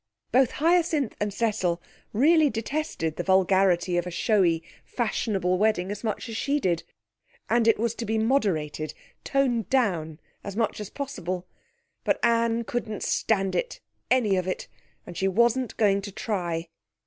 Both 0.31 0.53
Hyacinth 0.53 1.15
and 1.19 1.31
Cecil 1.31 1.79
really 2.11 2.49
detested 2.49 3.17
the 3.17 3.23
vulgarity 3.23 3.97
of 3.97 4.07
a 4.07 4.09
showy 4.09 4.63
fashionable 4.83 5.59
wedding 5.59 5.91
as 5.91 6.03
much 6.03 6.27
as 6.27 6.35
she 6.35 6.59
did, 6.59 6.81
and 7.47 7.67
it 7.67 7.77
was 7.77 7.93
to 7.93 8.05
be 8.05 8.17
moderated, 8.17 8.95
toned 9.23 9.69
down 9.69 10.19
as 10.43 10.55
much 10.55 10.79
as 10.79 10.89
possible. 10.89 11.45
But 12.03 12.19
Anne 12.25 12.63
couldn't 12.63 13.03
stand 13.03 13.53
it 13.53 13.79
any 14.09 14.37
of 14.37 14.47
it 14.47 14.67
and 15.05 15.15
she 15.15 15.27
wasn't 15.27 15.77
going 15.77 16.01
to 16.01 16.11
try. 16.11 16.69